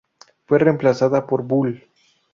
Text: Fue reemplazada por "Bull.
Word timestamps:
Fue 0.47 0.57
reemplazada 0.57 1.27
por 1.27 1.43
"Bull. 1.43 1.83